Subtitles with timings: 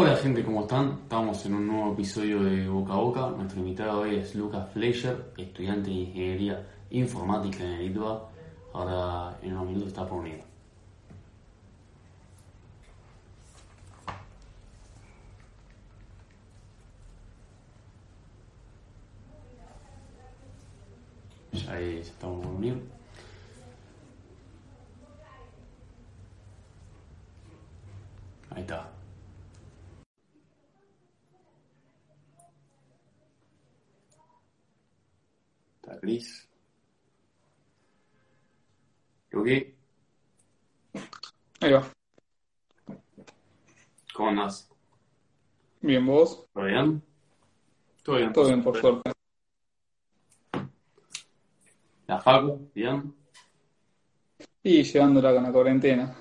[0.00, 1.00] Hola gente, ¿cómo están?
[1.02, 3.30] Estamos en un nuevo episodio de Boca a Boca.
[3.36, 8.28] Nuestro invitado hoy es Lucas Fleischer, estudiante de Ingeniería Informática en el ITBA.
[8.74, 10.40] Ahora en unos minutos está por unir.
[21.50, 22.80] Ya ahí estamos por unir.
[28.50, 28.97] Ahí está.
[36.08, 36.48] Gris.
[39.30, 39.74] Luqui,
[41.60, 41.86] Ahí va.
[44.14, 44.70] ¿cómo andás?
[45.82, 46.46] Bien, vos.
[46.54, 47.02] ¿Todo bien?
[48.02, 48.32] Todo bien.
[48.32, 49.12] Todo bien, por suerte.
[52.06, 53.14] La Facu, bien.
[54.62, 56.16] Y llevándola con la cuarentena.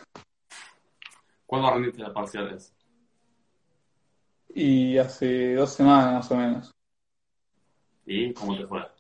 [1.46, 2.76] ¿Cuándo rendiste las parciales?
[4.54, 6.72] Y hace dos semanas más o menos.
[8.06, 8.97] ¿Y cómo te fue?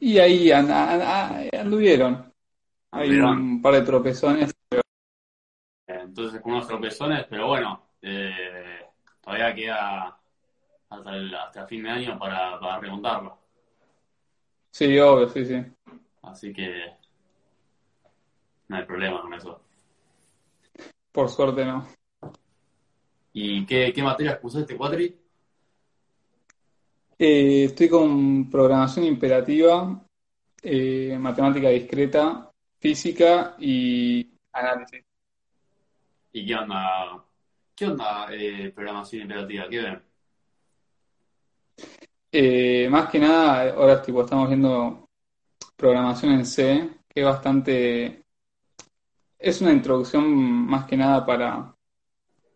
[0.00, 2.32] Y ahí an- an- an- anduvieron.
[2.92, 4.54] Hay un par de tropezones.
[4.72, 4.80] Eh,
[5.86, 8.86] Entonces con unos tropezones, pero bueno, eh,
[9.20, 10.20] todavía queda
[10.90, 13.38] hasta el, hasta fin de año para, para remontarlo.
[14.70, 15.64] Sí, obvio, sí, sí.
[16.22, 16.94] Así que
[18.68, 19.60] no hay problema con eso.
[21.12, 21.86] Por suerte no.
[23.32, 25.16] ¿Y qué, qué materias cursaste, Cuatri?
[27.20, 30.00] Eh, estoy con programación imperativa,
[30.62, 35.04] eh, matemática discreta, física y análisis.
[36.32, 37.24] ¿Y qué onda?
[37.74, 39.68] ¿Qué onda eh, programación imperativa?
[39.68, 40.02] ¿Qué ven?
[42.30, 45.08] Eh, más que nada, ahora tipo, estamos viendo
[45.76, 48.22] programación en C, que es bastante...
[49.36, 50.24] Es una introducción
[50.66, 51.74] más que nada para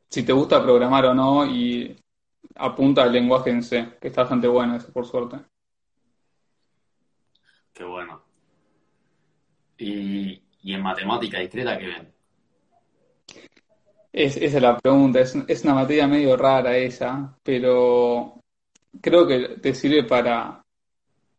[0.08, 1.96] si te gusta programar o no y
[2.56, 5.36] apunta al lenguaje en C, que está bastante bueno eso, por suerte.
[7.72, 8.22] Qué bueno.
[9.78, 12.12] ¿Y, y en matemática discreta qué ven?
[14.12, 18.40] Es, esa es la pregunta, es, es una materia medio rara esa, pero
[19.00, 20.62] creo que te sirve para,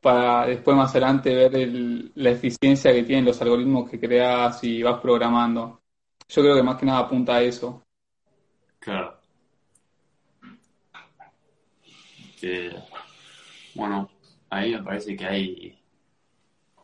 [0.01, 4.81] para después más adelante ver el- la eficiencia que tienen los algoritmos que creas y
[4.81, 5.81] vas programando.
[6.27, 7.83] Yo creo que más que nada apunta a eso.
[8.79, 9.22] Claro.
[12.43, 12.75] Que,
[13.73, 14.09] bueno,
[14.49, 15.79] ahí me parece que hay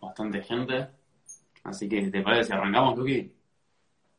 [0.02, 0.88] bastante gente.
[1.66, 3.30] Así que, ¿te parece si arrancamos, Luqui?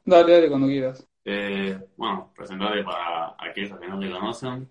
[0.04, 1.08] Dale, dale cuando quieras.
[1.24, 4.68] Eh, bueno, presentarle para aquellos que no te conocen.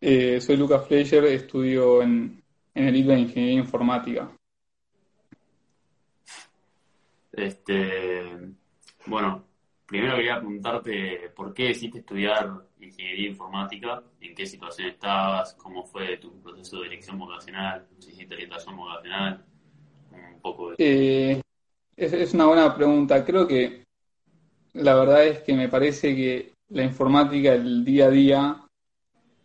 [0.00, 2.40] Eh, soy Lucas Fleischer, estudio en,
[2.72, 4.30] en el ITBA de Ingeniería Informática.
[7.32, 8.38] Este,
[9.06, 9.44] bueno,
[9.90, 12.48] primero quería preguntarte por qué decidiste estudiar
[12.80, 18.34] ingeniería informática, en qué situación estabas, cómo fue tu proceso de elección vocacional, si hiciste
[18.34, 19.44] orientación vocacional,
[20.12, 20.76] un poco de...
[20.78, 21.42] Eh,
[21.96, 23.24] es, es una buena pregunta.
[23.24, 23.84] Creo que
[24.74, 28.64] la verdad es que me parece que la informática, el día a día,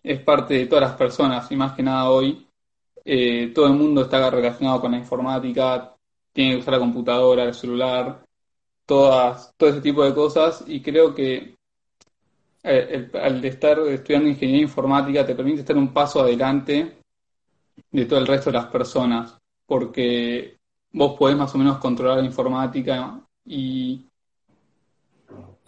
[0.03, 2.45] es parte de todas las personas y más que nada hoy.
[3.03, 5.95] eh, todo el mundo está relacionado con la informática,
[6.31, 8.24] tiene que usar la computadora, el celular,
[8.85, 11.55] todas, todo ese tipo de cosas y creo que
[12.63, 16.97] eh, el- al estar estudiando ingeniería informática te permite estar un paso adelante
[17.91, 20.57] de todo el resto de las personas, porque
[20.91, 24.05] vos podés más o menos controlar la informática y,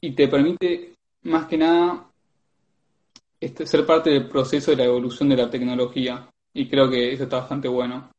[0.02, 2.10] y te permite más que nada
[3.40, 7.24] este, ser parte del proceso de la evolución de la tecnología y creo que eso
[7.24, 8.10] está bastante bueno.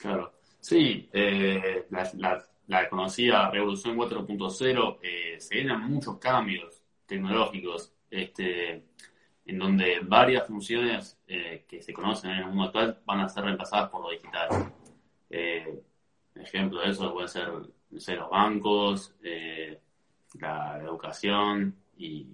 [0.00, 8.84] Claro, sí, eh, la, la conocida Revolución 4.0, eh, se vienen muchos cambios tecnológicos, este,
[9.46, 13.44] en donde varias funciones eh, que se conocen en el mundo actual van a ser
[13.44, 14.72] reemplazadas por lo digital.
[15.30, 15.82] Eh,
[16.34, 17.48] ejemplo de eso pueden ser,
[18.18, 19.80] los bancos, eh,
[20.40, 22.26] la educación y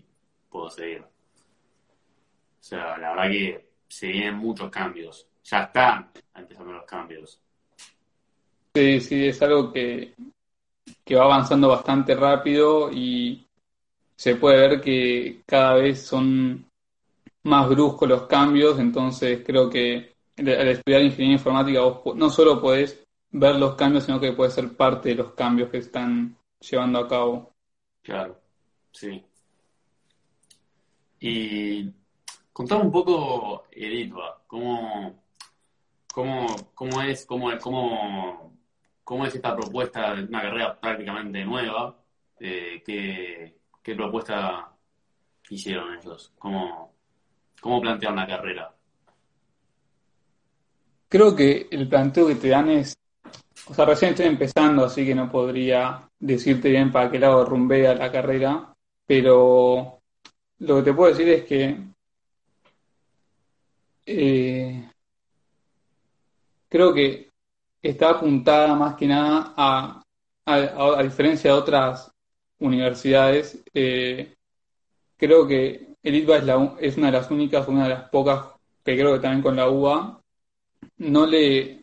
[0.51, 1.03] puedo seguir.
[1.03, 5.29] O sea, la verdad que se vienen muchos cambios.
[5.45, 7.41] Ya están empezando los cambios.
[8.75, 10.15] Sí, sí, es algo que,
[11.05, 13.47] que va avanzando bastante rápido y
[14.17, 16.67] se puede ver que cada vez son
[17.45, 23.05] más bruscos los cambios, entonces creo que al estudiar ingeniería informática vos no solo podés
[23.31, 27.09] ver los cambios, sino que puedes ser parte de los cambios que están llevando a
[27.09, 27.53] cabo.
[28.03, 28.41] Claro,
[28.93, 29.23] sí.
[31.21, 31.91] Y
[32.53, 35.23] contame un poco el ITBA, cómo,
[36.13, 38.52] cómo, cómo es, cómo, cómo,
[39.05, 41.97] cómo es esta propuesta de una carrera prácticamente nueva,
[42.39, 44.73] eh, ¿qué, ¿qué propuesta
[45.49, 46.33] hicieron ellos?
[46.39, 46.95] ¿Cómo,
[47.61, 48.75] cómo plantearon la carrera?
[51.09, 52.97] Creo que el planteo que te dan es,
[53.69, 57.95] o sea, recién estoy empezando, así que no podría decirte bien para qué lado rumbea
[57.95, 58.73] la carrera,
[59.07, 60.01] pero
[60.61, 61.79] lo que te puedo decir es que
[64.07, 64.91] eh,
[66.69, 67.32] creo que
[67.83, 70.03] está apuntada más que nada a,
[70.47, 72.11] a, diferencia de otras
[72.59, 74.35] universidades, eh,
[75.17, 78.47] creo que el ITBA es, la, es una de las únicas, una de las pocas
[78.85, 80.21] que creo que también con la UBA
[80.99, 81.83] no le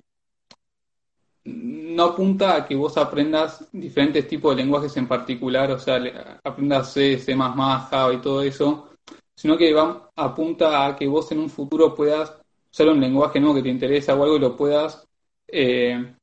[1.45, 6.93] no apunta a que vos aprendas diferentes tipos de lenguajes en particular, o sea, aprendas
[6.93, 8.89] C, C++, Java y todo eso,
[9.35, 12.37] sino que va, apunta a que vos en un futuro puedas
[12.71, 15.08] usar un lenguaje nuevo que te interesa o algo y lo puedas
[15.51, 16.15] eh,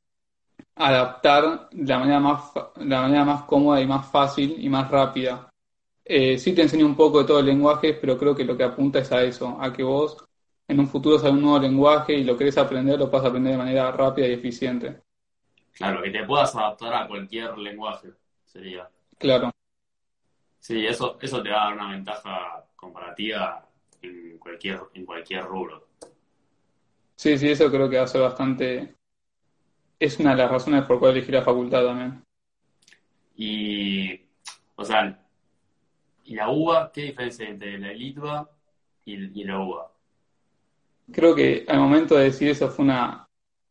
[0.76, 5.48] adaptar de la manera más, la manera más cómoda y más fácil y más rápida.
[6.04, 8.64] Eh, sí te enseño un poco de todo el lenguaje, pero creo que lo que
[8.64, 10.24] apunta es a eso, a que vos
[10.68, 13.58] en un futuro sabes un nuevo lenguaje y lo querés aprender, lo puedas aprender de
[13.58, 15.00] manera rápida y eficiente.
[15.72, 18.08] Claro, que te puedas adaptar a cualquier lenguaje,
[18.44, 18.88] sería.
[19.18, 19.50] Claro.
[20.58, 23.68] Sí, eso, eso te va a dar una ventaja comparativa
[24.02, 25.86] en cualquier, en cualquier rubro.
[27.14, 28.95] Sí, sí, eso creo que va a ser bastante...
[29.98, 32.22] Es una de las razones por cuál elegir la facultad también.
[33.36, 34.20] Y,
[34.76, 35.18] o sea,
[36.24, 36.90] ¿y la UBA?
[36.92, 38.50] ¿Qué diferencia entre la LITVA
[39.04, 39.92] y, y la UBA?
[41.12, 43.26] Creo que al momento de decir eso fue una,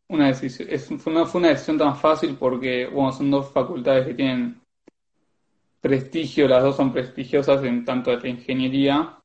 [0.08, 4.08] una decisión, es, fue, una, fue una decisión tan fácil porque, bueno, son dos facultades
[4.08, 4.62] que tienen
[5.82, 9.20] prestigio, las dos son prestigiosas en tanto de la ingeniería,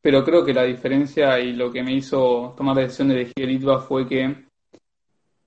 [0.00, 3.50] pero creo que la diferencia y lo que me hizo tomar la decisión de elegir
[3.50, 4.45] ITBA fue que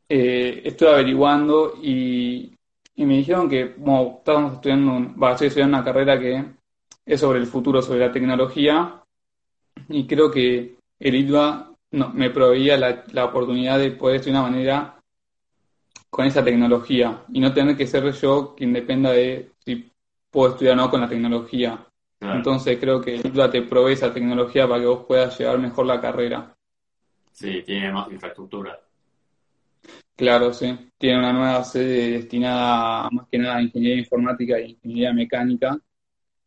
[0.10, 2.56] eh, estuve averiguando y,
[2.96, 6.44] me dijeron que bueno, estábamos estudiando, va, estoy estudiando una carrera que
[7.06, 9.02] es sobre el futuro, sobre la tecnología,
[9.88, 14.40] y creo que el ITBA no, me proveía la, la oportunidad de poder estudiar de
[14.42, 15.00] una manera
[16.10, 19.90] con esa tecnología y no tener que ser yo quien dependa de si
[20.30, 21.86] puedo estudiar o no con la tecnología.
[22.22, 26.02] Entonces creo que ITLA te provee esa tecnología para que vos puedas llevar mejor la
[26.02, 26.54] carrera.
[27.32, 28.78] Sí, tiene más infraestructura.
[30.20, 30.78] Claro, sí.
[30.98, 35.80] Tiene una nueva sede destinada más que nada a ingeniería informática e ingeniería mecánica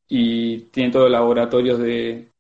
[0.08, 2.30] y tiene todos laboratorios de,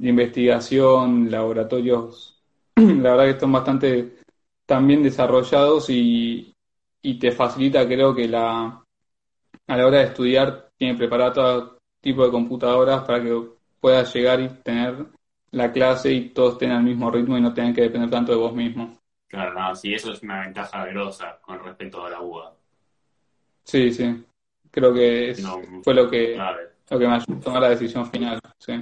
[0.00, 2.42] investigación, laboratorios,
[2.76, 4.18] la verdad que están bastante
[4.66, 6.54] también desarrollados y,
[7.00, 8.84] y te facilita creo que la
[9.68, 13.48] a la hora de estudiar tiene preparado todo tipo de computadoras para que
[13.80, 15.06] puedas llegar y tener
[15.52, 18.38] la clase y todos tengan el mismo ritmo y no tengan que depender tanto de
[18.38, 19.01] vos mismo.
[19.32, 22.54] Claro, no, sí, eso es una ventaja grosa con respecto a la UBA.
[23.64, 24.26] Sí, sí.
[24.70, 25.34] Creo que
[25.82, 28.74] fue lo que, lo que me ayudó a tomar la decisión final, sí.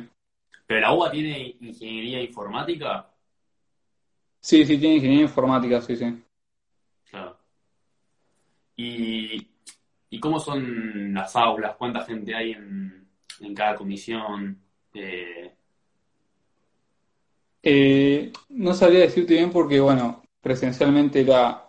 [0.67, 3.08] ¿Pero la UBA tiene ingeniería informática?
[4.41, 6.20] Sí, sí, tiene ingeniería informática, sí, sí.
[7.08, 7.38] Claro.
[8.75, 9.46] ¿Y,
[10.11, 11.76] y cómo son las aulas?
[11.76, 13.08] ¿Cuánta gente hay en,
[13.38, 14.61] en cada comisión?
[14.94, 15.55] Eh,
[17.62, 21.69] eh, no sabría decirte bien porque, bueno, presencialmente era,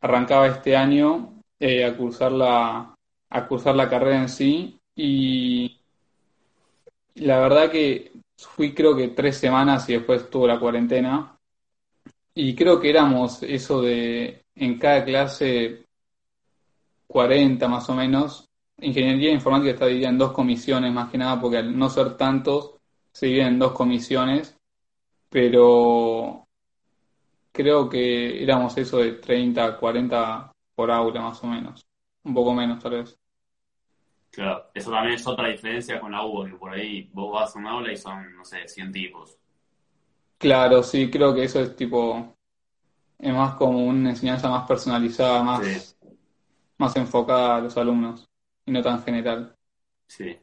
[0.00, 2.94] arrancaba este año eh, a, cursar la,
[3.30, 5.80] a cursar la carrera en sí y
[7.16, 11.36] la verdad que fui creo que tres semanas y después tuvo la cuarentena.
[12.34, 15.84] Y creo que éramos eso de en cada clase
[17.06, 18.48] 40 más o menos.
[18.80, 22.74] Ingeniería informática está dividida en dos comisiones, más que nada, porque al no ser tantos,
[23.12, 24.56] se divide en dos comisiones,
[25.30, 26.43] pero
[27.54, 31.86] creo que éramos eso de 30, 40 por aula, más o menos.
[32.24, 33.16] Un poco menos, tal vez.
[34.30, 37.58] Claro, eso también es otra diferencia con la U, que por ahí vos vas a
[37.60, 39.38] un aula y son, no sé, 100 tipos.
[40.36, 42.34] Claro, sí, creo que eso es tipo,
[43.18, 45.96] es más como una enseñanza más personalizada, más,
[46.76, 48.28] más enfocada a los alumnos
[48.66, 49.54] y no tan general.
[50.08, 50.36] Sí.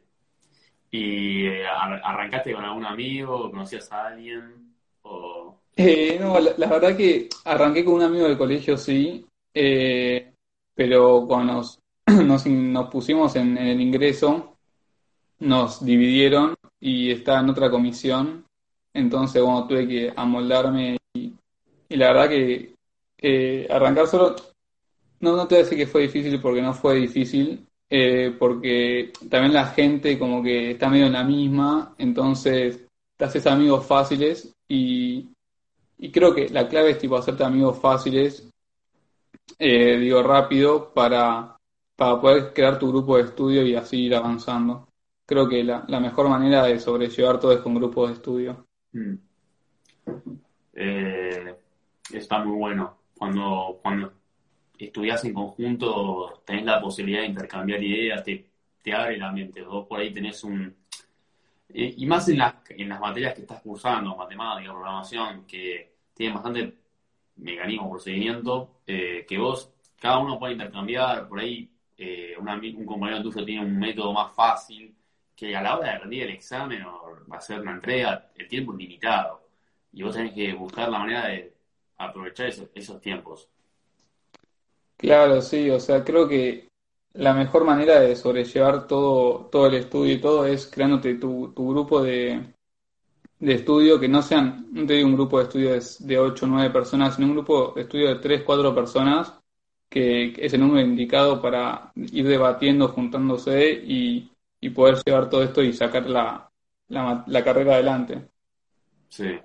[0.90, 3.50] ¿Y eh, arrancaste con algún amigo?
[3.50, 4.74] ¿Conocías a alguien?
[5.02, 5.41] O...
[5.76, 9.24] Eh, no, la, verdad que arranqué con un amigo del colegio, sí,
[9.54, 10.32] eh,
[10.74, 11.62] pero cuando
[12.24, 14.56] nos, nos, pusimos en, el ingreso,
[15.40, 18.44] nos dividieron y estaba en otra comisión,
[18.92, 21.34] entonces bueno, tuve que amoldarme y,
[21.90, 22.74] la verdad que
[23.70, 24.36] arrancar solo,
[25.20, 29.12] no, no te voy a decir que fue difícil porque no fue difícil, eh, porque
[29.28, 32.86] también la gente como que está medio en la misma, entonces
[33.18, 35.28] te haces amigos fáciles y,
[36.10, 38.48] creo que la clave es tipo hacerte amigos fáciles,
[39.58, 41.56] eh, digo rápido, para
[42.02, 44.88] para poder crear tu grupo de estudio y así ir avanzando.
[45.24, 48.66] Creo que la, mejor manera de sobrellevar todo es con grupos de estudio.
[48.92, 49.14] Mm.
[50.74, 51.54] Eh,
[52.12, 52.98] está muy bueno.
[53.16, 54.12] Cuando, cuando
[54.76, 58.50] estudias en conjunto, tenés la posibilidad de intercambiar ideas, te,
[58.82, 59.62] te abre la mente.
[59.62, 60.74] Vos por ahí tenés un.
[61.68, 66.34] Eh, y más en las, en las materias que estás cursando, matemática, programación, que tienen
[66.34, 66.74] bastante
[67.36, 73.44] mecanismo, procedimiento, eh, que vos, cada uno puede intercambiar, por ahí eh, un compañero tuyo
[73.44, 74.94] tiene un método más fácil,
[75.36, 78.78] que a la hora de rendir el examen o hacer una entrega, el tiempo es
[78.78, 79.40] limitado.
[79.92, 81.52] Y vos tenés que buscar la manera de
[81.98, 83.48] aprovechar esos, tiempos.
[84.96, 86.68] Claro, sí, o sea, creo que
[87.14, 91.70] la mejor manera de sobrellevar todo, todo el estudio y todo es creándote tu, tu
[91.70, 92.54] grupo de,
[93.42, 96.48] de estudio que no sean, no te digo un grupo de estudio de, 8 o
[96.48, 99.36] 9 personas, sino un grupo de estudio de 3, 4 personas,
[99.88, 104.30] que, es el número indicado para ir debatiendo, juntándose y,
[104.72, 106.48] poder llevar todo esto y sacar la,
[106.86, 108.28] la, carrera adelante.
[109.08, 109.40] Sí.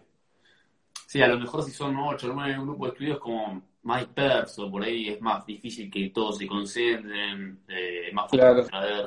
[1.08, 4.02] Sí, a lo mejor si son 8 o 9 un grupo de estudios como más
[4.02, 8.40] disperso, por ahí es más difícil que todos se concentren, eh, más fácil
[8.70, 9.06] claro.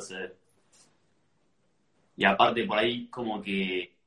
[2.17, 4.00] Y aparte por ahí como que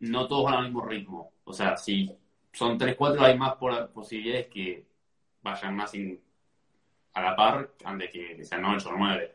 [0.00, 1.32] no todos van al mismo ritmo.
[1.44, 2.10] O sea, si
[2.52, 3.54] son 3, 4, hay más
[3.92, 4.84] posibilidades que
[5.42, 5.92] vayan más
[7.14, 9.34] a la par antes que, sean 8 o 9.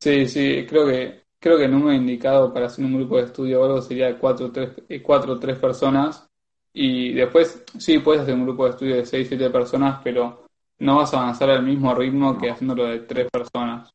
[0.00, 3.60] Sí, sí, creo que creo que el número indicado para hacer un grupo de estudio
[3.60, 6.26] o algo sería 4 o 3 personas.
[6.72, 10.46] Y después, sí, puedes hacer un grupo de estudio de 6, 7 personas, pero
[10.78, 13.93] no vas a avanzar al mismo ritmo que haciéndolo de 3 personas.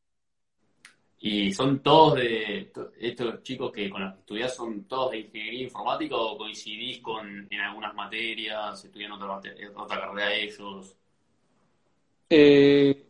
[1.22, 5.64] ¿Y son todos de estos chicos que con los que estudias son todos de ingeniería
[5.64, 9.38] informática o coincidís con en algunas materias, estudian otra,
[9.76, 10.96] otra carrera ellos?
[12.30, 13.06] Eh,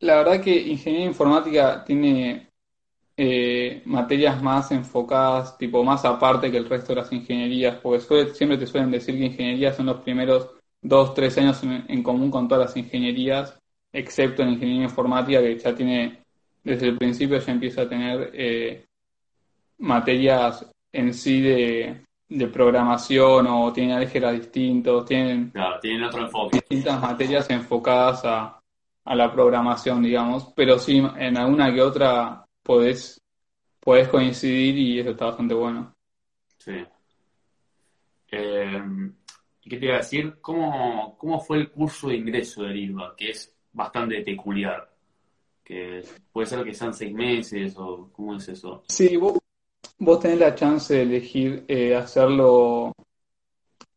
[0.00, 2.48] la verdad que ingeniería informática tiene
[3.16, 8.58] eh, materias más enfocadas, tipo más aparte que el resto de las ingenierías, porque siempre
[8.58, 10.50] te suelen decir que ingeniería son los primeros
[10.82, 13.56] dos, tres años en común con todas las ingenierías,
[13.92, 16.25] excepto en ingeniería informática que ya tiene
[16.66, 18.86] desde el principio ya empieza a tener eh,
[19.78, 22.02] materias en sí de,
[22.52, 26.56] programación o tienen álgebra distintos, tienen, tienen otro enfoque.
[26.56, 28.60] distintas materias enfocadas a,
[29.04, 33.20] la programación, digamos, pero sí en alguna que otra podés,
[33.78, 35.94] podés coincidir y eso está bastante bueno.
[36.58, 36.84] Sí.
[38.32, 38.82] Eh,
[39.62, 40.38] ¿Qué te iba a decir?
[40.40, 43.14] ¿Cómo, ¿Cómo fue el curso de ingreso del IRBA?
[43.16, 44.95] Que es bastante peculiar
[45.66, 48.84] que puede ser que sean seis meses o cómo es eso.
[48.88, 49.36] Sí, vos,
[49.98, 52.92] vos tenés la chance de elegir eh, hacerlo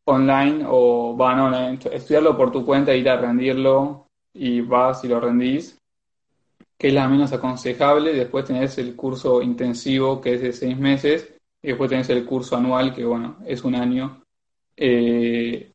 [0.05, 5.19] online o van online, estudiarlo por tu cuenta, ir a rendirlo y vas y lo
[5.19, 5.77] rendís,
[6.75, 8.13] que es la menos aconsejable.
[8.13, 12.57] Después tenés el curso intensivo que es de seis meses y después tenés el curso
[12.57, 14.23] anual que bueno, es un año.
[14.75, 15.71] Eh,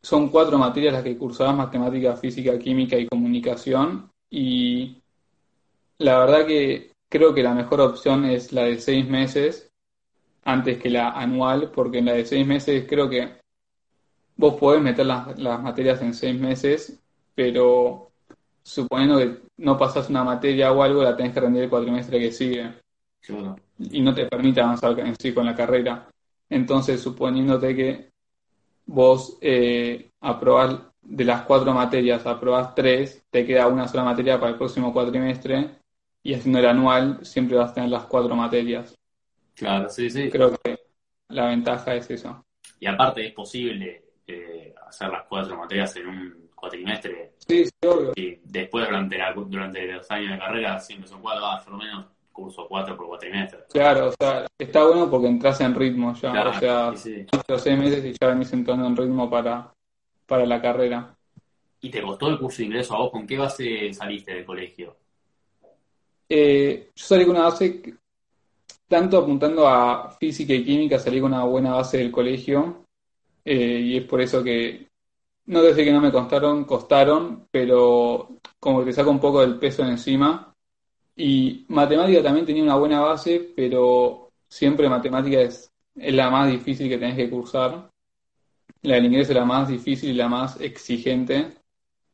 [0.00, 4.12] son cuatro materias las que cursabas, matemática, física, química y comunicación.
[4.30, 5.02] Y
[5.98, 9.70] la verdad que creo que la mejor opción es la de seis meses
[10.44, 13.40] antes que la anual, porque en la de seis meses creo que
[14.36, 17.00] vos podés meter las, materias en seis meses,
[17.34, 18.10] pero
[18.62, 22.32] suponiendo que no pasás una materia o algo, la tenés que rendir el cuatrimestre que
[22.32, 22.74] sigue.
[23.78, 26.08] Y no te permite avanzar en sí con la carrera.
[26.50, 28.10] Entonces, suponiéndote que
[28.86, 34.52] vos eh, aprobás de las cuatro materias, aprobás tres, te queda una sola materia para
[34.52, 35.78] el próximo cuatrimestre,
[36.24, 38.94] y haciendo el anual siempre vas a tener las cuatro materias.
[39.54, 40.30] Claro, sí, sí.
[40.30, 40.80] Creo que
[41.28, 42.44] la ventaja es eso.
[42.80, 47.34] Y aparte es posible eh, hacer las cuatro materias en un cuatrimestre.
[47.46, 48.12] Sí, sí, obvio.
[48.16, 52.06] Y después durante, durante los años de carrera siempre son cuatro, ah, por lo menos
[52.32, 53.60] curso cuatro por cuatrimestre.
[53.70, 56.48] Claro, o sea, está bueno porque entras en ritmo ya.
[56.48, 59.72] o sea, sí, los seis meses y ya venís entrando en ritmo para,
[60.26, 61.14] para la carrera.
[61.80, 63.10] ¿Y te costó el curso de ingreso a vos?
[63.10, 64.96] ¿Con qué base saliste del colegio?
[66.28, 67.94] Eh, yo salí con una base,
[68.88, 72.86] tanto apuntando a física y química, salí con una buena base del colegio,
[73.44, 74.88] eh, y es por eso que,
[75.46, 79.58] no desde que no me costaron, costaron, pero como que te saca un poco del
[79.58, 80.54] peso de encima.
[81.16, 86.88] Y matemática también tenía una buena base, pero siempre matemática es, es la más difícil
[86.88, 87.90] que tenés que cursar.
[88.82, 91.52] La del inglés es la más difícil y la más exigente.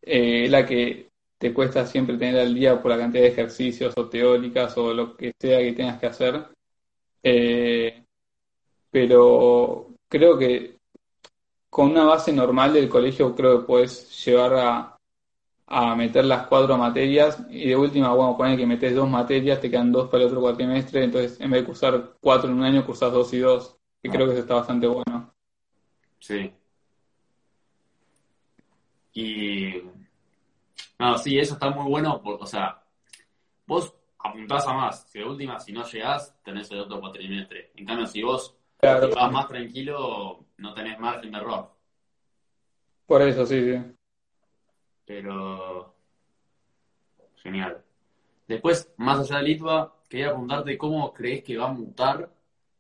[0.03, 1.10] Eh, la que
[1.41, 5.17] te cuesta siempre tener al día por la cantidad de ejercicios o teóricas o lo
[5.17, 6.49] que sea que tengas que hacer.
[7.23, 8.05] Eh,
[8.91, 10.77] pero creo que
[11.71, 14.99] con una base normal del colegio creo que puedes llevar a,
[15.67, 19.71] a meter las cuatro materias y de última, bueno, poner que metes dos materias, te
[19.71, 22.85] quedan dos para el otro cuatrimestre, entonces en vez de cursar cuatro en un año,
[22.85, 25.33] cursas dos y dos, que creo que eso está bastante bueno.
[26.19, 26.53] Sí.
[29.15, 30.00] Y.
[31.01, 32.79] No, sí, eso está muy bueno, o sea,
[33.67, 35.09] vos apuntás a más.
[35.09, 37.73] Si de última, si no llegás, tenés el otro cuatrimestre.
[37.75, 41.71] En cambio, si vos vas más tranquilo, no tenés margen de error.
[43.07, 43.83] Por eso, sí, sí.
[45.07, 45.95] Pero.
[47.37, 47.83] Genial.
[48.47, 52.31] Después, más allá de Litva, quería preguntarte cómo crees que va a mutar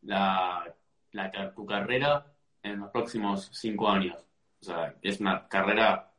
[0.02, 0.70] la,
[1.12, 2.26] la, tu carrera
[2.62, 4.22] en los próximos cinco años.
[4.60, 6.09] O sea, es una carrera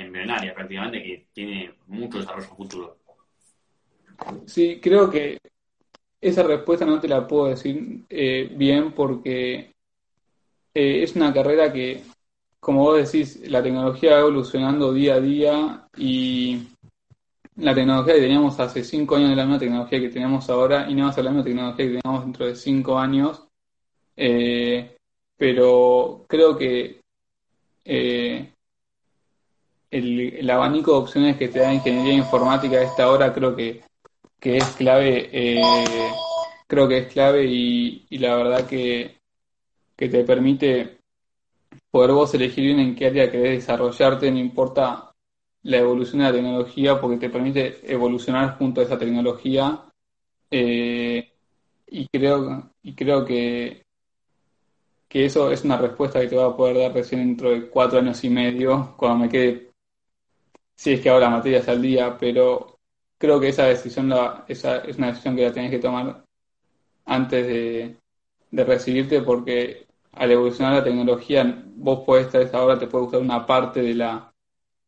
[0.00, 2.96] embrionaria prácticamente que tiene mucho desarrollo futuro.
[4.46, 5.38] Sí, creo que
[6.20, 9.72] esa respuesta no te la puedo decir eh, bien porque
[10.74, 12.02] eh, es una carrera que,
[12.58, 16.68] como vos decís, la tecnología va evolucionando día a día y
[17.56, 20.94] la tecnología que teníamos hace cinco años es la misma tecnología que tenemos ahora y
[20.94, 23.46] no va a ser la misma tecnología que tenemos dentro de cinco años.
[24.16, 24.96] Eh,
[25.36, 27.00] pero creo que
[29.90, 33.82] el, el, abanico de opciones que te da ingeniería informática a esta hora creo que
[34.40, 35.62] que es clave, eh,
[36.66, 39.18] creo que es clave y, la verdad que,
[39.94, 40.98] que, te permite
[41.90, 45.12] poder vos elegir bien en qué área querés desarrollarte, no importa
[45.62, 49.84] la evolución de la tecnología, porque te permite evolucionar junto a esa tecnología.
[50.50, 51.32] Eh,
[51.88, 53.84] y creo, y creo que,
[55.06, 57.98] que eso es una respuesta que te va a poder dar recién dentro de cuatro
[57.98, 59.69] años y medio, cuando me quede,
[60.80, 62.78] si es que ahora materias al día, pero
[63.18, 64.10] creo que esa decisión
[64.48, 66.24] esa es una decisión que la tenés que tomar
[67.04, 67.96] antes de,
[68.64, 73.82] recibirte porque al evolucionar la tecnología vos podés estar ahora te puede gustar una parte
[73.82, 74.32] de la,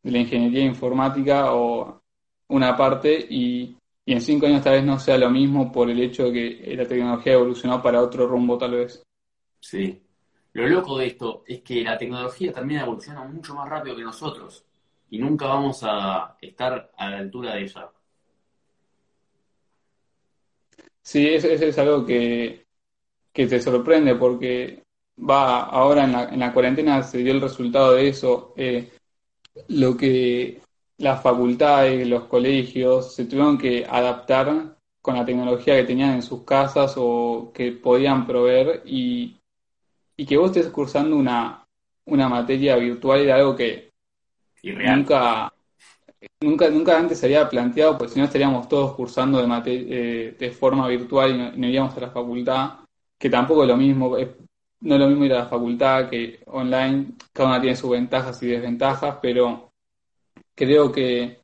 [0.03, 2.01] de la ingeniería informática o
[2.49, 6.01] una parte y, y, en cinco años tal vez no sea lo mismo por el
[6.01, 9.03] hecho de que la tecnología evolucionó para otro rumbo tal vez.
[9.61, 10.03] Sí.
[10.55, 14.65] Lo loco de esto es que la tecnología también evoluciona mucho más rápido que nosotros
[15.13, 17.91] y nunca vamos a estar a la altura de ella.
[21.03, 22.65] Sí, eso, es algo que,
[23.31, 24.83] te sorprende porque
[25.19, 28.55] va ahora en la, en la cuarentena se dio el resultado de eso.
[28.57, 28.91] Eh,
[29.69, 30.63] lo que
[30.97, 36.43] las facultades, los colegios se tuvieron que adaptar con la tecnología que tenían en sus
[36.45, 39.37] casas o que podían proveer y,
[40.17, 41.67] y que vos estés cursando una,
[42.07, 43.92] una materia virtual era algo que
[44.63, 45.53] nunca
[46.41, 50.51] Nunca, nunca antes se había planteado, pues si no estaríamos todos cursando de, eh, de
[50.51, 52.71] forma virtual y no, iríamos a la facultad,
[53.19, 54.17] que tampoco es lo mismo,
[54.81, 58.41] no es lo mismo ir a la facultad que online, cada una tiene sus ventajas
[58.43, 59.73] y desventajas, pero
[60.55, 61.41] creo que,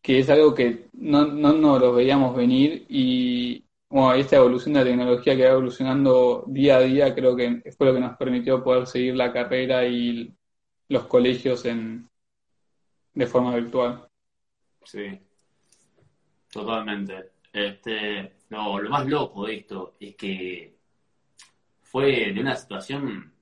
[0.00, 4.80] que es algo que no, no nos lo veíamos venir y bueno, esta evolución de
[4.80, 8.62] la tecnología que va evolucionando día a día creo que fue lo que nos permitió
[8.62, 10.32] poder seguir la carrera y
[10.92, 12.08] los colegios en,
[13.14, 14.06] de forma virtual.
[14.84, 15.18] Sí,
[16.50, 17.30] totalmente.
[17.52, 20.76] Este, lo más loco de esto es que
[21.80, 23.32] fue de una situación,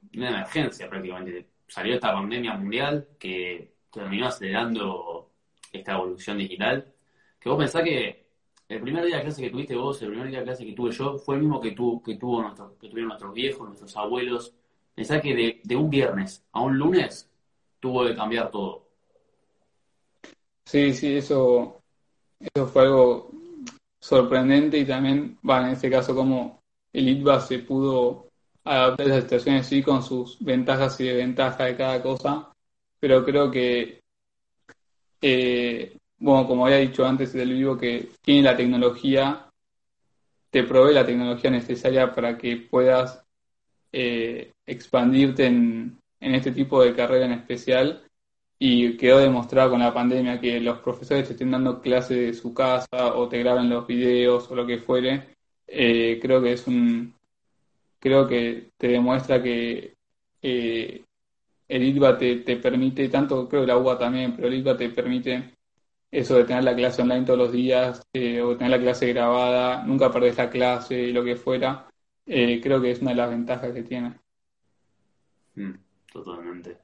[0.00, 1.48] de una emergencia prácticamente.
[1.68, 5.30] Salió esta pandemia mundial que terminó acelerando
[5.72, 6.92] esta evolución digital.
[7.38, 8.26] Que vos pensás que
[8.68, 10.90] el primer día de clase que tuviste vos, el primer día de clase que tuve
[10.90, 14.54] yo, fue el mismo que, tu, que, tuvo nuestro, que tuvieron nuestros viejos, nuestros abuelos.
[14.94, 17.30] Pensá que de, un viernes a un lunes
[17.80, 18.86] tuvo que cambiar todo.
[20.64, 21.82] Sí, sí, eso,
[22.38, 23.30] eso fue algo
[24.00, 26.60] sorprendente y también, va, en este caso, como
[26.92, 28.28] el ITBA se pudo
[28.64, 32.52] adaptar a esas situaciones, sí, con sus ventajas y desventajas de cada cosa,
[33.00, 34.00] pero creo que,
[35.20, 39.48] eh, bueno, como había dicho antes del vivo, que tiene la tecnología,
[40.50, 43.21] te provee la tecnología necesaria para que puedas
[43.92, 48.02] eh, expandirte en, en este tipo de carrera en especial
[48.58, 52.54] y quedó demostrado con la pandemia que los profesores te estén dando clases de su
[52.54, 55.34] casa o te graben los videos o lo que fuere,
[55.66, 57.12] eh, creo que es un
[57.98, 59.94] creo que te demuestra que
[60.42, 61.04] eh,
[61.68, 65.54] el ITBA te, permite, tanto creo que la UBA también, pero el ITBA te permite
[66.10, 69.82] eso de tener la clase online todos los días eh, o tener la clase grabada,
[69.84, 71.88] nunca perdés la clase y lo que fuera,
[72.24, 74.18] creo que es una de las ventajas que tiene.
[75.54, 75.74] Mm,
[76.12, 76.78] totalmente.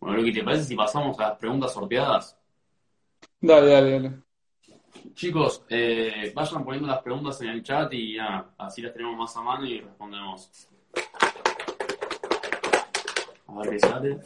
[0.00, 2.38] Bueno, Luqui, ¿te parece si pasamos a las preguntas sorteadas?
[3.40, 4.12] Dale, dale, dale.
[5.14, 9.36] Chicos, eh, vayan poniendo las preguntas en el chat y ya, así las tenemos más
[9.36, 10.68] a mano y respondemos.
[13.46, 14.20] A ver qué sale.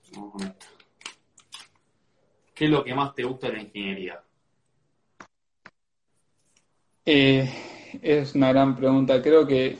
[0.00, 0.66] pasamos con esto.
[2.54, 4.22] ¿Qué es lo que más te gusta de la ingeniería?
[7.04, 7.48] Eh,
[8.00, 9.20] es una gran pregunta.
[9.20, 9.78] Creo que,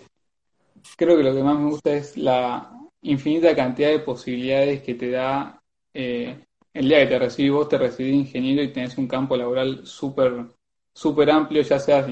[0.96, 2.70] creo que lo que más me gusta es la
[3.02, 5.61] infinita cantidad de posibilidades que te da
[5.94, 9.87] eh, el día que te recibís, vos te recibís ingeniero y tenés un campo laboral
[9.87, 10.46] súper
[10.94, 12.06] súper amplio, ya seas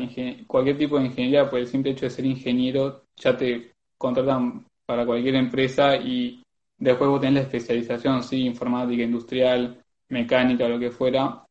[0.46, 5.04] cualquier tipo de ingeniería, por el simple hecho de ser ingeniero, ya te contratan para
[5.04, 6.42] cualquier empresa y
[6.78, 11.44] después vos tenés la especialización, sí, informática, industrial, mecánica, lo que fuera,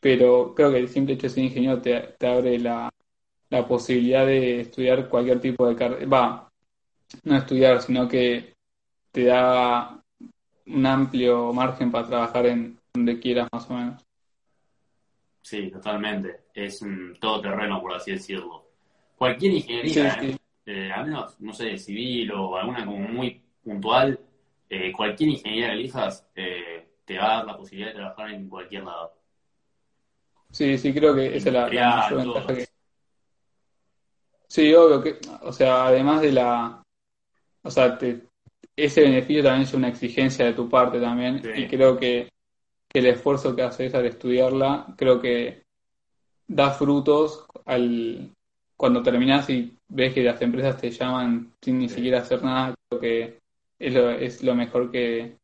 [0.00, 2.90] pero creo que el simple hecho de ser ingeniero te, te abre la,
[3.54, 6.52] la posibilidad de estudiar cualquier tipo de carrera, va,
[7.22, 8.54] no estudiar, sino que
[9.12, 10.02] te da
[10.66, 14.02] un amplio margen para trabajar en donde quieras más o menos.
[15.40, 16.46] Sí, totalmente.
[16.52, 18.64] Es un todoterreno, por así decirlo.
[19.16, 20.18] Cualquier ingeniería,
[20.66, 24.18] eh, al menos, no sé, civil o alguna como muy puntual,
[24.68, 28.48] eh, cualquier ingeniería que elijas eh, te va a dar la posibilidad de trabajar en
[28.48, 29.12] cualquier lado.
[30.50, 32.73] Sí, sí, creo que esa es la, mayor ventaja que...
[34.48, 36.82] Sí, obvio que, o sea, además de la,
[37.62, 37.98] o sea,
[38.76, 42.28] ese beneficio también es una exigencia de tu parte también y creo que
[42.92, 45.64] el esfuerzo que haces al estudiarla, creo que
[46.46, 48.30] da frutos al
[48.76, 53.00] cuando terminas y ves que las empresas te llaman sin ni siquiera hacer nada, creo
[53.00, 53.38] que
[53.78, 55.36] es lo, es lo mejor que,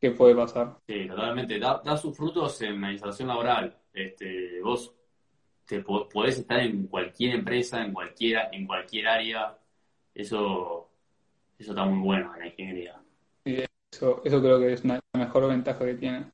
[0.00, 0.76] que puede pasar.
[0.86, 1.58] Sí, totalmente.
[1.58, 3.76] Da, da sus frutos en la instalación laboral.
[3.92, 4.94] Este, vos
[5.68, 9.58] te podés estar en cualquier empresa, en cualquiera, en cualquier área.
[10.14, 10.88] Eso,
[11.58, 13.00] eso está muy bueno en la ingeniería.
[13.44, 16.32] Sí, eso, eso creo que es una, la mejor ventaja que tiene.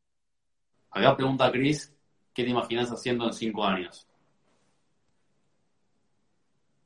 [0.93, 1.93] Acá pregunta Chris,
[2.33, 4.07] ¿qué te imaginas haciendo en cinco años?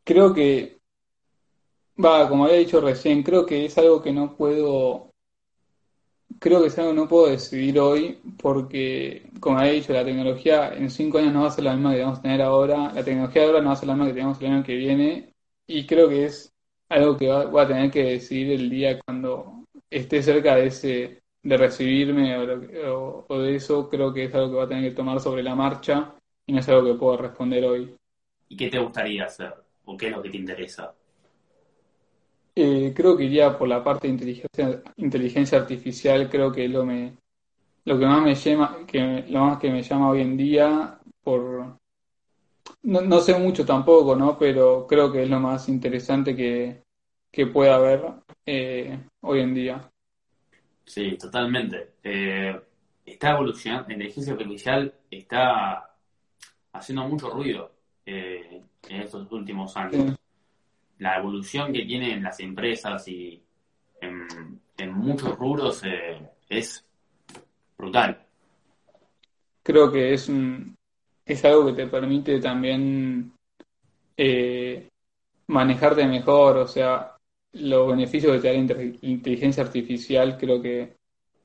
[0.02, 0.80] Creo que,
[2.02, 5.07] va, como había dicho recién, creo que es algo que no puedo,
[6.38, 10.72] creo que es algo que no puedo decidir hoy porque, como había dicho, la tecnología
[10.74, 13.04] en cinco años no va a ser la misma que vamos a tener ahora, la
[13.04, 15.34] tecnología ahora no va a ser la misma que tenemos el año que viene
[15.66, 16.52] y creo que es
[16.88, 21.56] algo que voy a tener que decidir el día cuando esté cerca de ese de
[21.56, 25.42] recibirme o, de eso, creo que es algo que va a tener que tomar sobre
[25.42, 26.14] la marcha
[26.46, 27.94] y no es algo que puedo responder hoy.
[28.48, 29.54] ¿Y qué te gustaría hacer?
[29.84, 30.94] ¿O qué es lo que te interesa?
[32.60, 37.14] Eh, creo que iría por la parte de inteligencia, inteligencia artificial, creo que lo me
[37.84, 41.78] lo que más me llama, que lo más que me llama hoy en día, por
[42.82, 44.36] no, sé mucho tampoco, ¿no?
[44.36, 46.82] Pero creo que es lo más interesante que,
[47.30, 48.02] que pueda haber
[48.44, 49.90] eh, hoy en día.
[50.84, 51.92] Sí, totalmente.
[52.02, 52.60] Eh,
[53.06, 55.94] está evolucionando, la inteligencia artificial está
[56.72, 57.70] haciendo mucho ruido
[58.04, 60.18] eh, en estos últimos años.
[60.98, 63.42] La evolución que tienen las empresas y
[64.00, 66.84] en, muchos rubros eh, es
[67.76, 68.24] brutal.
[69.62, 70.30] Creo que es,
[71.26, 73.32] es algo que te permite también
[75.48, 77.16] manejarte mejor, o sea,
[77.52, 80.96] los beneficios que te da la inteligencia artificial, creo que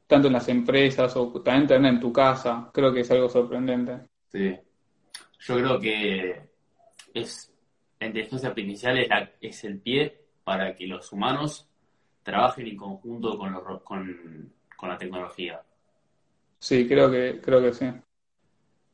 [0.07, 3.99] tanto en las empresas o también tener en tu casa, creo que es algo sorprendente.
[4.31, 4.55] Sí.
[5.39, 6.41] Yo creo que
[7.13, 7.52] es
[8.03, 11.67] la inteligencia artificial es, es el pie para que los humanos
[12.21, 15.61] trabajen en conjunto con, los, con, con la tecnología.
[16.59, 17.85] Sí, creo que, creo que sí.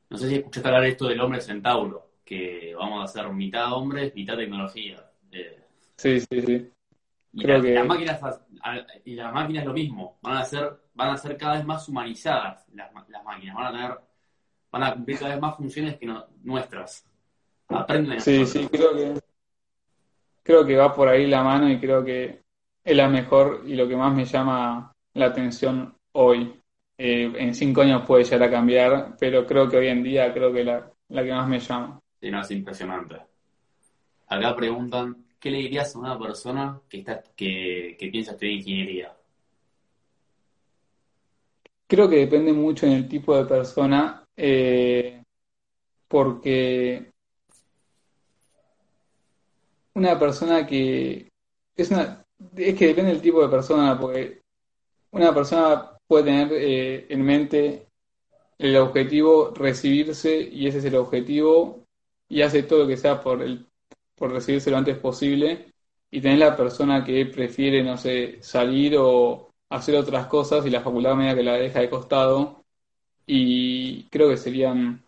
[0.10, 4.14] No sé si escuchaste hablar esto del hombre centauro, que vamos a hacer mitad hombres,
[4.16, 5.04] mitad tecnología.
[5.32, 5.64] Eh,
[5.96, 6.72] sí, sí, sí.
[7.34, 8.20] Y, las máquinas,
[9.06, 12.68] y las máquinas lo mismo, van a ser, van a ser cada vez más humanizadas
[12.74, 14.00] las, las máquinas, van a tener,
[14.72, 16.12] van a cumplir cada vez más funciones que
[16.44, 17.09] nuestras.
[17.70, 18.20] Aprenden.
[18.20, 19.20] Sí, sí, creo que
[20.44, 22.42] creo que va por ahí la mano y creo que
[22.84, 26.60] es la mejor y lo que más me llama la atención hoy.
[26.98, 30.52] Eh, en cinco años puede llegar a cambiar, pero creo que hoy en día creo
[30.52, 32.00] que la, la que más me llama.
[32.20, 33.16] Sí, no, es impresionante.
[34.28, 39.16] Acá preguntan ¿qué le dirías a una persona que, está, que, piensa estudiar ingeniería?
[41.88, 45.24] Creo que depende mucho en el tipo de persona, eh,
[46.08, 47.09] porque
[50.00, 51.30] una persona que
[51.76, 52.24] es una
[52.56, 54.42] es que depende del tipo de persona, porque
[55.12, 57.88] una persona puede tener eh, en mente
[58.58, 61.86] el objetivo recibirse y ese es el objetivo
[62.30, 63.66] y hace todo lo que sea por el
[64.16, 65.74] por recibirse lo antes posible
[66.12, 70.82] y tener la persona que prefiere, no sé, salir o hacer otras cosas y la
[70.82, 72.64] facultad media que la deja de costado.
[73.26, 75.04] Y creo que serían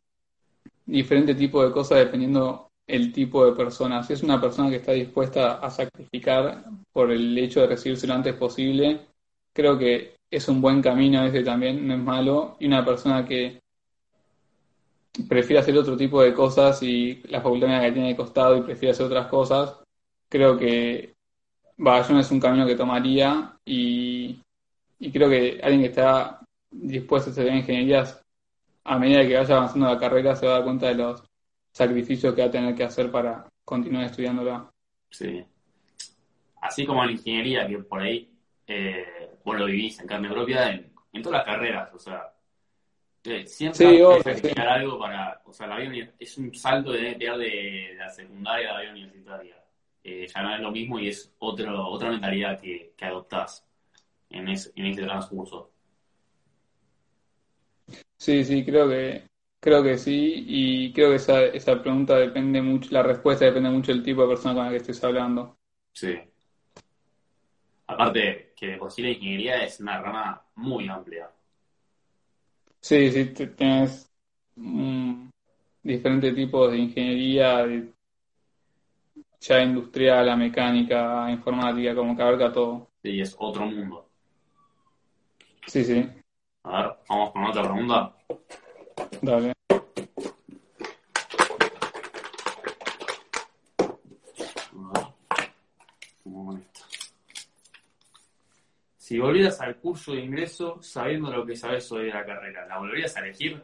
[0.86, 4.04] diferentes tipos de cosas dependiendo el tipo de persona.
[4.04, 8.16] Si es una persona que está dispuesta a sacrificar por el hecho de recibirse lo
[8.16, 9.08] antes posible,
[9.54, 13.62] creo que es un buen camino ese también, no es malo, y una persona que
[15.28, 18.92] prefiere hacer otro tipo de cosas y la facultad que tiene de costado y prefiere
[18.92, 19.80] hacer otras cosas,
[20.30, 21.14] creo que
[21.78, 24.40] no es un camino que tomaría y,
[25.00, 28.22] y creo que alguien que está dispuesto a estudiar ingenierías
[28.84, 31.24] a medida que vaya avanzando la carrera se va a dar cuenta de los
[31.72, 34.70] sacrificios que va a tener que hacer para continuar estudiándola.
[35.10, 35.44] Sí.
[36.62, 38.30] Así como en la ingeniería, que por ahí
[38.68, 42.34] eh, vos lo vivís en carne propia en, en todas las carreras, o sea,
[43.24, 47.16] eh, siempre Sí, obvio, sacrificar algo para, o sea, la vida es un salto de,
[47.16, 49.56] de, de la secundaria a la vida universitaria.
[50.04, 53.64] Eh, ya no es lo mismo y es otro, otra mentalidad que, que adoptás
[54.32, 55.72] en, ese en ese transcurso.
[58.18, 59.24] Sí, sí, creo que
[59.62, 63.92] creo que sí y creo que esa, esa pregunta depende mucho, la respuesta depende mucho
[63.94, 65.56] del tipo de persona con la que estés hablando.
[65.94, 66.20] Sí.
[67.88, 71.30] Aparte, que de por sí la ingeniería es una rama muy amplia.
[72.80, 74.12] Sí, sí, te- tienes
[75.84, 77.94] diferentes tipos de ingeniería, de-
[79.40, 82.88] ya industrial, a mecánica, a informática, como que abarca todo.
[83.04, 84.08] Y es otro mundo.
[85.68, 86.08] Sí, sí,
[86.64, 88.16] A ver, vamos con otra pregunta.
[89.22, 89.54] Dale.
[98.98, 103.16] Si volvieras al curso de ingreso sabiendo lo que sabes sobre la carrera, ¿la volverías
[103.18, 103.62] a elegir?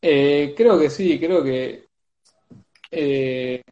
[0.00, 1.88] Eh, creo que sí, creo que
[2.92, 3.62] eh,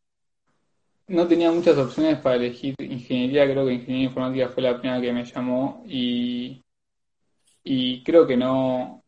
[1.07, 5.13] no tenía muchas opciones para elegir ingeniería, creo que ingeniería informática fue la primera que
[5.13, 6.65] me llamó y,
[7.63, 9.02] y creo que no,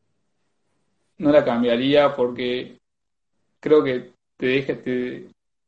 [1.19, 2.79] no la cambiaría porque
[3.61, 4.75] creo que te deja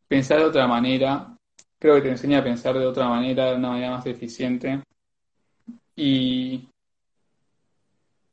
[0.08, 1.36] pensar de otra manera,
[1.78, 4.82] creo que te enseña a pensar de otra manera, de una manera más eficiente.
[5.94, 6.68] Y,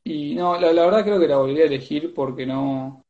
[0.04, 3.02] y no, la, la verdad creo que la volvería a elegir porque no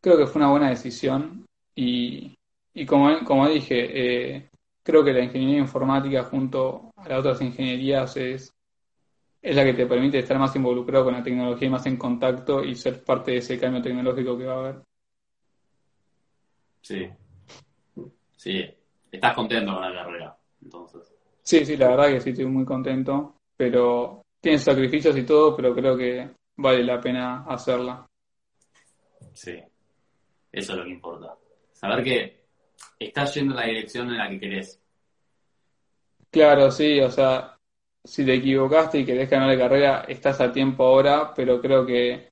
[0.00, 1.46] creo que fue una buena decisión.
[1.74, 2.34] Y,
[2.72, 4.48] y como, como dije, eh,
[4.82, 8.52] creo que la ingeniería informática junto a las otras ingenierías es,
[9.44, 12.64] es la que te permite estar más involucrado con la tecnología y más en contacto
[12.64, 14.82] y ser parte de ese cambio tecnológico que va a haber.
[16.80, 17.10] Sí.
[18.34, 18.64] Sí.
[19.12, 21.14] Estás contento con la carrera, entonces.
[21.42, 25.74] Sí, sí, la verdad que sí, estoy muy contento, pero tiene sacrificios y todo, pero
[25.74, 28.06] creo que vale la pena hacerla.
[29.34, 29.60] Sí.
[30.50, 31.36] Eso es lo que importa.
[31.70, 32.44] Saber que
[32.98, 34.80] estás yendo en la dirección en la que querés.
[36.30, 37.53] Claro, sí, o sea,
[38.04, 42.28] si te equivocaste y querés ganar la carrera, estás a tiempo ahora, pero creo que,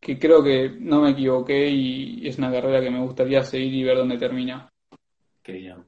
[0.00, 3.84] que creo que no me equivoqué y es una carrera que me gustaría seguir y
[3.84, 4.68] ver dónde termina.
[5.42, 5.84] Qué bien.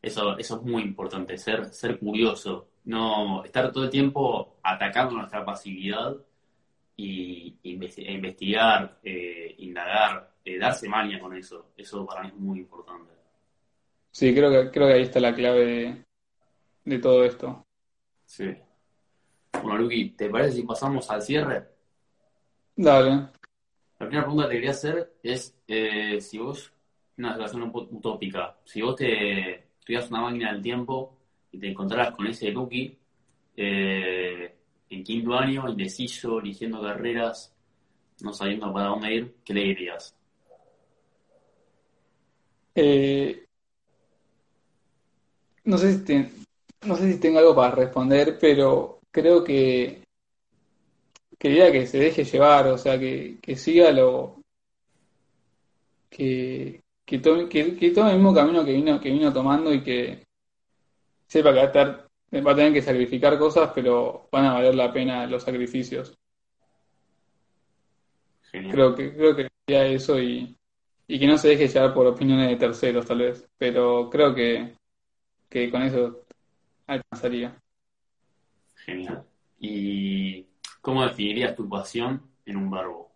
[0.00, 5.44] Eso, eso es muy importante, ser, ser curioso, no estar todo el tiempo atacando nuestra
[5.44, 6.16] pasividad
[6.96, 11.72] y e investigar, eh, indagar, eh, darse maña con eso.
[11.76, 13.12] Eso para mí es muy importante.
[14.10, 16.04] Sí, creo que, creo que ahí está la clave de,
[16.84, 17.62] de todo esto.
[18.30, 18.44] Sí.
[19.54, 21.66] Bueno, Luqui, ¿te parece si pasamos al cierre?
[22.76, 23.10] Dale.
[23.98, 26.72] La primera pregunta que te quería hacer es eh, si vos,
[27.18, 31.18] una un poco utópica, si vos te tuvieras una máquina del tiempo
[31.50, 32.96] y te encontraras con ese Luqui
[33.56, 34.54] eh,
[34.90, 37.52] en quinto año, indeciso, eligiendo carreras,
[38.22, 40.14] no sabiendo para dónde ir, ¿qué le dirías?
[42.76, 43.44] Eh,
[45.64, 46.30] no sé si te-
[46.86, 50.02] no sé si tengo algo para responder, pero creo que
[51.38, 54.42] quería que se deje llevar, o sea, que, que siga lo
[56.08, 59.82] que, que tome, que, que tome el mismo camino que vino, que vino tomando y
[59.82, 60.24] que
[61.26, 62.08] sepa que va a estar,
[62.46, 66.14] va a tener que sacrificar cosas, pero van a valer la pena los sacrificios.
[68.50, 68.72] Genial.
[68.72, 70.56] Creo que, creo que sería eso y,
[71.06, 73.48] y que no se deje llevar por opiniones de terceros, tal vez.
[73.56, 74.74] Pero creo que,
[75.48, 76.24] que con eso
[76.90, 77.56] alcanzaría.
[78.74, 79.24] Genial.
[79.58, 80.46] ¿Y
[80.80, 83.10] cómo definirías tu pasión en un verbo?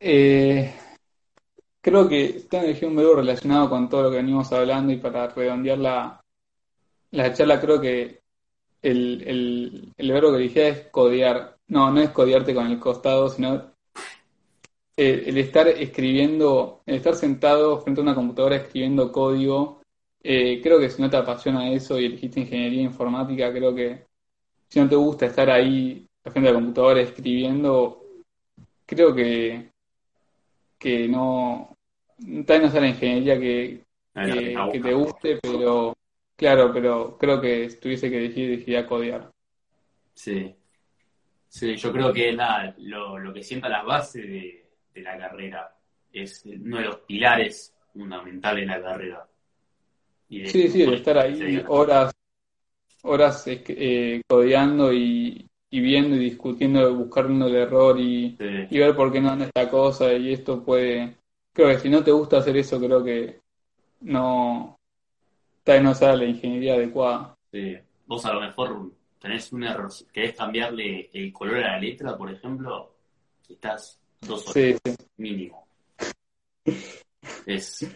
[0.00, 0.72] Eh,
[1.80, 4.98] creo que tengo que elegir un verbo relacionado con todo lo que venimos hablando y
[4.98, 6.20] para redondear la,
[7.12, 8.20] la charla creo que
[8.82, 11.56] el, el, el verbo que elegí es codear.
[11.68, 13.72] No, no es codearte con el costado, sino
[14.96, 19.77] el, el estar escribiendo, el estar sentado frente a una computadora escribiendo código.
[20.22, 24.06] Eh, creo que si no te apasiona eso y elegiste ingeniería informática, creo que
[24.68, 28.04] si no te gusta estar ahí frente a la computadora escribiendo,
[28.84, 29.70] creo que,
[30.78, 31.74] que no,
[32.18, 35.94] tal vez no sea la ingeniería que, La que que, está que te guste, pero
[36.38, 39.28] Claro, pero creo que si tuviese que elegir, elegiría codear.
[40.14, 40.54] Sí.
[41.48, 45.76] Sí, yo creo que la, lo, lo que sienta las bases de, de la carrera
[46.12, 49.28] es uno de los pilares fundamentales de la carrera.
[50.28, 52.12] Y de- Sí, sí, estar ahí horas,
[53.02, 58.66] horas eh, codeando y, y viendo y discutiendo, buscando el error y, Sí.
[58.70, 61.16] y ver por qué no anda esta cosa y esto puede...
[61.52, 63.40] Creo que si no te gusta hacer eso, creo que
[64.02, 64.76] no...
[65.64, 67.34] Tal vez no sea la ingeniería adecuada.
[67.50, 67.76] Sí.
[68.06, 72.30] Vos a lo mejor tenés un error, querés cambiarle el color a la letra, por
[72.30, 72.94] ejemplo,
[73.48, 74.94] y estás dos horas Sí, sí.
[75.16, 75.66] mínimo.
[77.46, 77.86] Es,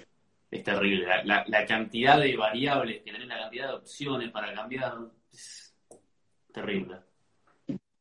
[0.52, 1.06] es terrible.
[1.06, 4.94] La, la- la cantidad de variables que tenés, la cantidad de opciones para cambiar,
[5.32, 5.74] es
[6.52, 6.98] terrible.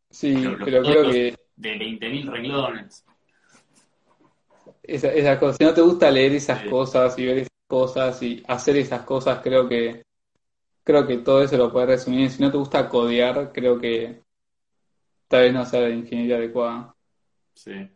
[0.10, 3.06] Sí, los pero creo que De 20.000 renglones.
[4.84, 6.70] esa, esa cosa, si no te gusta leer esas Sí.
[6.70, 10.04] cosas y ver esas cosas y hacer esas cosas, creo que
[10.84, 12.30] creo que todo eso lo puedes resumir.
[12.30, 14.22] Si no te gusta codear, creo que
[15.30, 16.94] tal vez no sea la ingeniería adecuada.
[17.54, 17.90] Sí.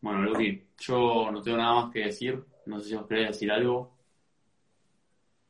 [0.00, 2.44] Bueno, Luqui, yo no tengo nada más que decir.
[2.68, 3.96] No sé si os querés decir algo.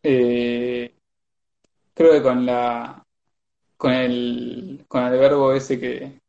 [0.03, 0.95] Eh,
[1.93, 3.03] creo que con la
[3.77, 6.21] con el con el verbo ese que,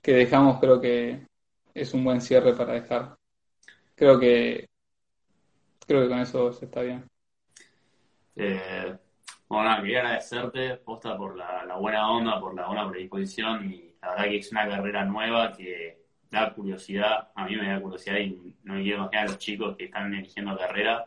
[0.00, 1.26] que dejamos, creo que
[1.74, 3.16] es un buen cierre para dejar.
[3.94, 4.68] Creo que
[5.86, 7.06] creo que con eso se está bien.
[8.36, 8.96] Eh,
[9.48, 13.94] bueno, nada, quería agradecerte, posta, por la, la buena onda, por la buena predisposición y
[14.00, 18.18] la verdad que es una carrera nueva que da curiosidad, a mí me da curiosidad
[18.18, 21.06] y no me quiero imaginar a los chicos que están eligiendo carrera.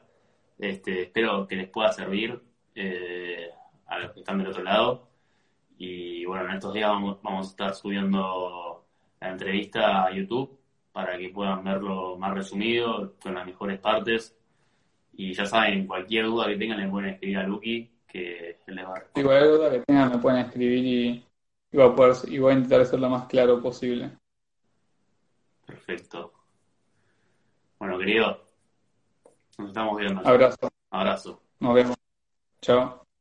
[0.58, 2.42] Este, espero que les pueda servir
[2.76, 3.50] eh,
[3.88, 5.08] a los que están del otro lado.
[5.78, 8.86] Y bueno, en estos días vamos, vamos a estar subiendo
[9.20, 10.60] la entrevista a YouTube
[10.92, 14.38] para que puedan verlo más resumido, con las mejores partes.
[15.14, 18.86] Y ya saben, cualquier duda que tengan le pueden escribir a Lucky, que él les
[18.86, 19.26] va a responder.
[19.26, 21.26] cualquier duda que tengan me pueden escribir y,
[21.74, 24.12] voy a y voy a intentar ser lo más claro posible.
[25.72, 26.34] Perfecto.
[27.80, 28.46] Bueno, querido,
[29.58, 30.20] nos estamos viendo.
[30.28, 31.42] Abrazo, Abrazo.
[31.60, 31.96] nos vemos.
[32.62, 33.01] Chao.